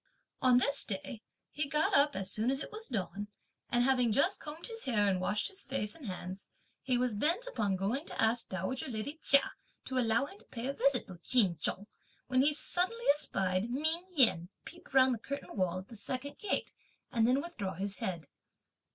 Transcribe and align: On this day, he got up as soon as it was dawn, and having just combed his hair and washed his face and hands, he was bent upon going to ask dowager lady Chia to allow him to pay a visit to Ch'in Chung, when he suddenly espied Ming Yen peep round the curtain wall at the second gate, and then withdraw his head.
On 0.41 0.57
this 0.57 0.83
day, 0.83 1.21
he 1.51 1.69
got 1.69 1.93
up 1.93 2.15
as 2.15 2.31
soon 2.31 2.49
as 2.49 2.59
it 2.61 2.71
was 2.71 2.87
dawn, 2.87 3.27
and 3.69 3.83
having 3.83 4.11
just 4.11 4.39
combed 4.39 4.65
his 4.65 4.85
hair 4.85 5.07
and 5.07 5.21
washed 5.21 5.47
his 5.47 5.63
face 5.63 5.93
and 5.93 6.07
hands, 6.07 6.47
he 6.81 6.97
was 6.97 7.13
bent 7.13 7.45
upon 7.45 7.75
going 7.75 8.07
to 8.07 8.19
ask 8.19 8.49
dowager 8.49 8.87
lady 8.87 9.19
Chia 9.21 9.51
to 9.85 9.99
allow 9.99 10.25
him 10.25 10.39
to 10.39 10.45
pay 10.45 10.65
a 10.65 10.73
visit 10.73 11.05
to 11.05 11.19
Ch'in 11.19 11.55
Chung, 11.59 11.85
when 12.25 12.41
he 12.41 12.51
suddenly 12.51 13.05
espied 13.13 13.69
Ming 13.69 14.07
Yen 14.15 14.49
peep 14.65 14.91
round 14.91 15.13
the 15.13 15.19
curtain 15.19 15.55
wall 15.55 15.77
at 15.77 15.87
the 15.87 15.95
second 15.95 16.39
gate, 16.39 16.73
and 17.11 17.27
then 17.27 17.39
withdraw 17.39 17.75
his 17.75 17.97
head. 17.97 18.25